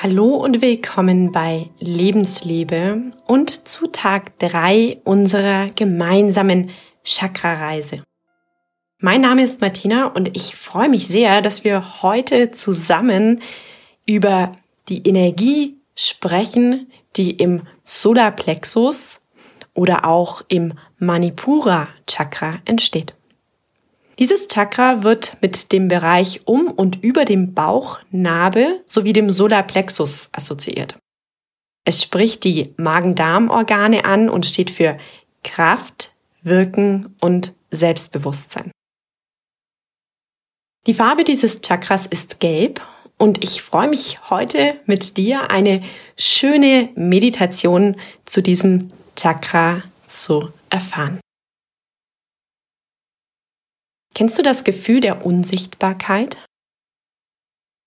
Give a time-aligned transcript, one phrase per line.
[0.00, 6.70] Hallo und willkommen bei Lebensliebe und zu Tag 3 unserer gemeinsamen
[7.02, 8.04] Chakra-Reise.
[9.00, 13.42] Mein Name ist Martina und ich freue mich sehr, dass wir heute zusammen
[14.06, 14.52] über
[14.88, 19.20] die Energie sprechen, die im Solarplexus
[19.74, 23.17] oder auch im Manipura Chakra entsteht.
[24.18, 30.98] Dieses Chakra wird mit dem Bereich um und über dem Bauchnabel sowie dem Solarplexus assoziiert.
[31.84, 34.98] Es spricht die Magen-Darm-Organe an und steht für
[35.44, 38.72] Kraft, Wirken und Selbstbewusstsein.
[40.86, 42.80] Die Farbe dieses Chakras ist gelb
[43.18, 45.82] und ich freue mich heute mit dir eine
[46.16, 51.20] schöne Meditation zu diesem Chakra zu erfahren.
[54.18, 56.38] Kennst du das Gefühl der Unsichtbarkeit?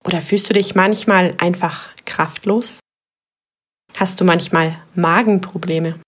[0.06, 2.80] Oder fühlst du dich manchmal einfach kraftlos?
[3.98, 6.00] Hast du manchmal Magenprobleme?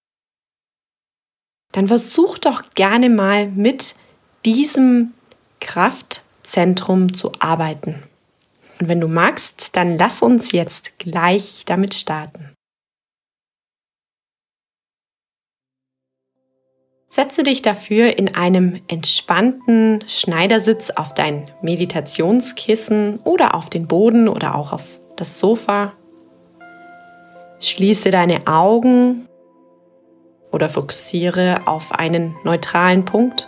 [1.73, 3.95] Dann versuch doch gerne mal mit
[4.45, 5.13] diesem
[5.59, 8.01] Kraftzentrum zu arbeiten.
[8.79, 12.53] Und wenn du magst, dann lass uns jetzt gleich damit starten.
[17.14, 24.56] Setze dich dafür in einem entspannten Schneidersitz auf dein Meditationskissen oder auf den Boden oder
[24.56, 25.94] auch auf das Sofa.
[27.59, 29.28] Schließe deine Augen
[30.52, 33.47] oder fokussiere auf einen neutralen Punkt.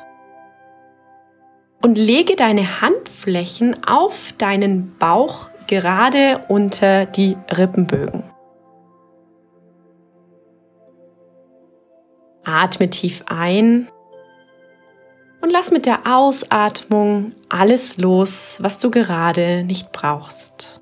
[1.82, 8.35] Und lege deine Handflächen auf deinen Bauch gerade unter die Rippenbögen.
[12.46, 13.88] Atme tief ein
[15.42, 20.82] und lass mit der Ausatmung alles los, was du gerade nicht brauchst.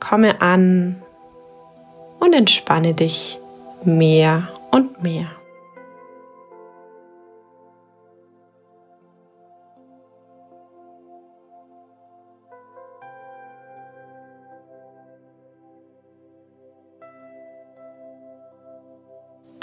[0.00, 1.00] Komme an
[2.20, 3.38] und entspanne dich
[3.84, 5.26] mehr und mehr.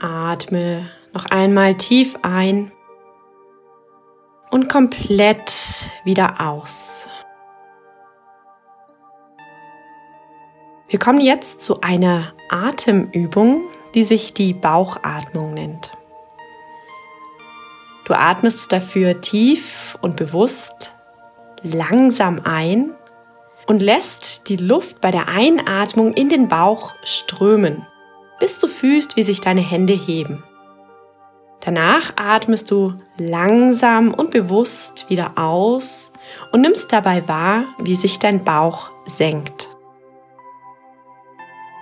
[0.01, 2.71] Atme noch einmal tief ein
[4.49, 7.09] und komplett wieder aus.
[10.87, 13.63] Wir kommen jetzt zu einer Atemübung,
[13.93, 15.93] die sich die Bauchatmung nennt.
[18.05, 20.95] Du atmest dafür tief und bewusst
[21.61, 22.91] langsam ein
[23.67, 27.85] und lässt die Luft bei der Einatmung in den Bauch strömen
[28.41, 30.43] bis du fühlst, wie sich deine Hände heben.
[31.59, 36.11] Danach atmest du langsam und bewusst wieder aus
[36.51, 39.69] und nimmst dabei wahr, wie sich dein Bauch senkt.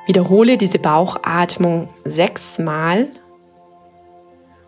[0.06, 3.08] Wiederhole diese Bauchatmung sechsmal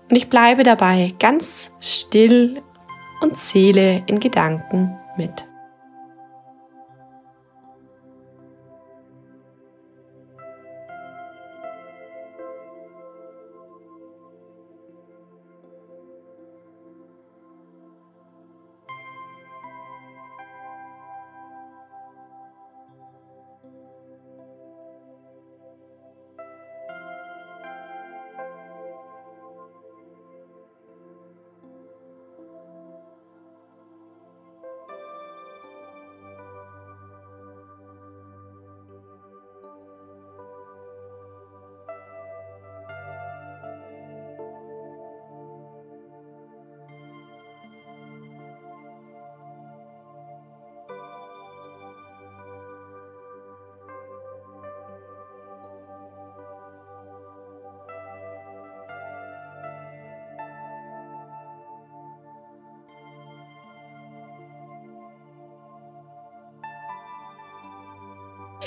[0.09, 2.62] und ich bleibe dabei ganz still
[3.19, 5.46] und zähle in Gedanken mit.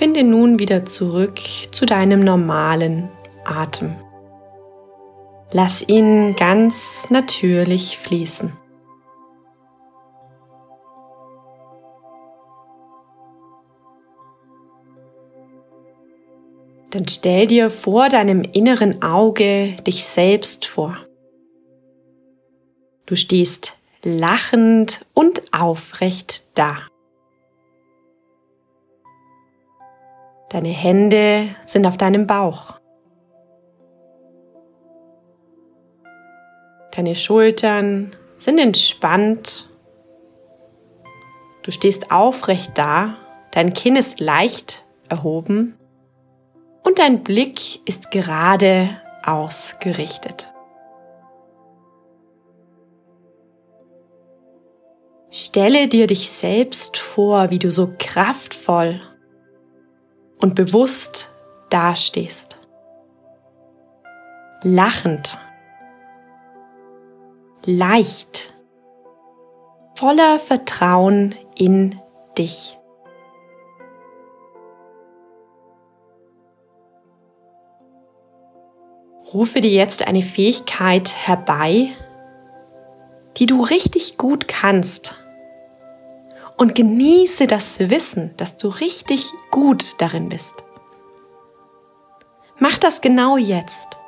[0.05, 1.41] Finde nun wieder zurück
[1.71, 3.09] zu deinem normalen
[3.47, 3.97] Atem.
[5.51, 8.53] Lass ihn ganz natürlich fließen.
[16.91, 20.99] Dann stell dir vor deinem inneren Auge dich selbst vor.
[23.07, 26.77] Du stehst lachend und aufrecht da.
[30.55, 32.79] Deine Hände sind auf deinem Bauch.
[36.93, 39.69] Deine Schultern sind entspannt
[41.65, 43.17] Du stehst aufrecht da,
[43.51, 45.77] dein Kinn ist leicht erhoben
[46.85, 50.53] und dein Blick ist gerade ausgerichtet.
[55.31, 59.01] Stelle dir dich selbst vor, wie du so kraftvoll
[60.41, 61.31] und bewusst
[61.71, 62.59] dastehst.
[64.63, 65.39] Lachend,
[67.65, 68.55] leicht,
[69.95, 72.01] voller Vertrauen in
[72.39, 72.79] dich.
[79.33, 81.89] Rufe dir jetzt eine Fähigkeit herbei,
[83.37, 85.24] die du richtig gut kannst
[86.57, 90.55] und genieße das Wissen, dass du richtig gut darin bist.
[92.59, 93.99] Mach das genau jetzt.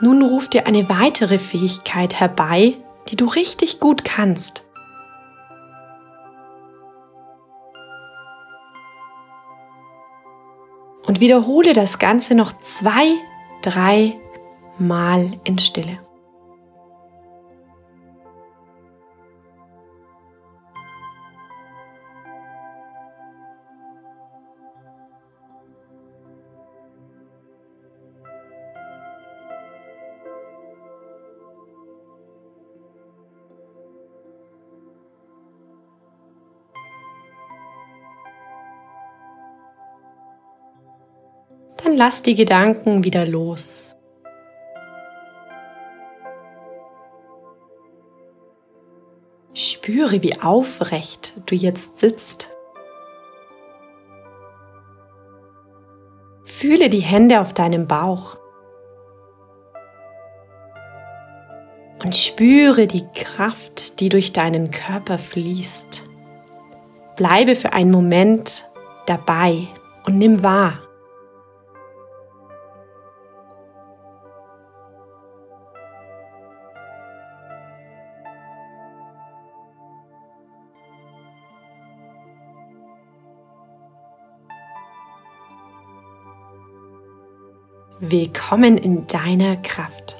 [0.00, 2.74] Nun ruf dir eine weitere Fähigkeit herbei,
[3.08, 4.64] die du richtig gut kannst.
[11.06, 13.06] Und wiederhole das Ganze noch zwei,
[13.62, 14.18] drei
[14.78, 16.03] Mal in Stille.
[41.84, 43.94] Dann lass die Gedanken wieder los.
[49.52, 52.50] Spüre, wie aufrecht du jetzt sitzt.
[56.44, 58.38] Fühle die Hände auf deinem Bauch.
[62.02, 66.04] Und spüre die Kraft, die durch deinen Körper fließt.
[67.16, 68.68] Bleibe für einen Moment
[69.06, 69.68] dabei
[70.06, 70.83] und nimm wahr.
[88.00, 90.16] Willkommen in deiner Kraft.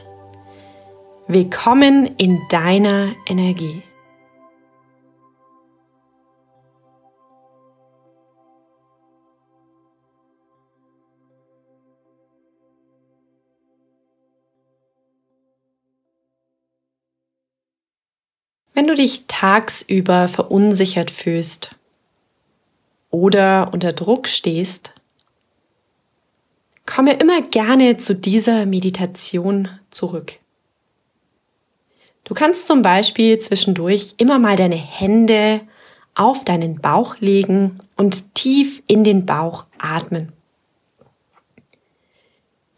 [1.26, 3.82] Willkommen in deiner Energie.
[18.72, 21.74] Wenn du dich tagsüber verunsichert fühlst
[23.10, 24.94] oder unter Druck stehst,
[26.86, 30.38] komme immer gerne zu dieser Meditation zurück.
[32.24, 35.60] Du kannst zum Beispiel zwischendurch immer mal deine Hände
[36.14, 40.32] auf deinen Bauch legen und tief in den Bauch atmen.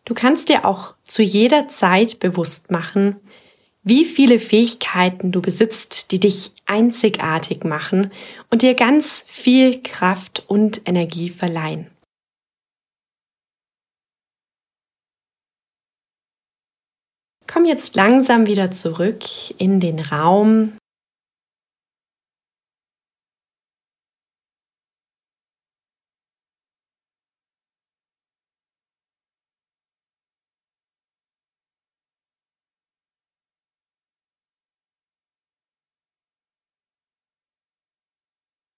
[0.05, 3.17] Du kannst dir auch zu jeder Zeit bewusst machen,
[3.83, 8.11] wie viele Fähigkeiten du besitzt, die dich einzigartig machen
[8.51, 11.87] und dir ganz viel Kraft und Energie verleihen.
[17.57, 19.25] Komm jetzt langsam wieder zurück
[19.57, 20.77] in den Raum.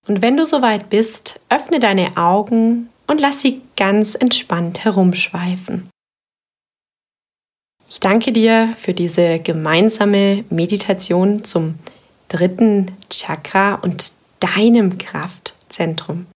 [0.07, 5.91] Und wenn du soweit bist, öffne deine Augen und lass sie ganz entspannt herumschweifen.
[7.91, 11.79] Ich danke dir für diese gemeinsame Meditation zum
[12.29, 16.27] dritten Chakra und deinem Kraftzentrum.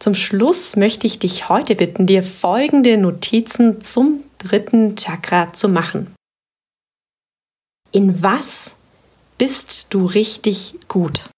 [0.00, 6.12] Zum Schluss möchte ich dich heute bitten, dir folgende Notizen zum dritten Chakra zu machen.
[7.92, 8.74] In was
[9.38, 11.30] bist du richtig gut?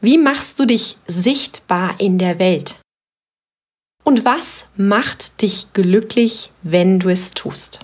[0.00, 2.80] Wie machst du dich sichtbar in der Welt?
[4.04, 7.80] Und was macht dich glücklich, wenn du es tust?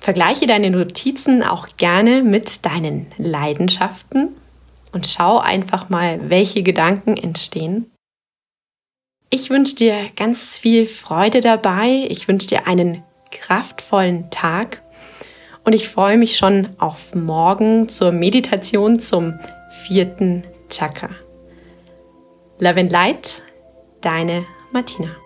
[0.00, 4.36] Vergleiche deine Notizen auch gerne mit deinen Leidenschaften
[4.92, 7.90] und schau einfach mal, welche Gedanken entstehen.
[9.30, 12.06] Ich wünsche dir ganz viel Freude dabei.
[12.08, 14.82] Ich wünsche dir einen kraftvollen Tag
[15.64, 19.38] und ich freue mich schon auf morgen zur Meditation zum
[19.86, 21.08] vierten Chakra.
[22.60, 23.42] Love and Light,
[24.04, 25.23] deine Martina.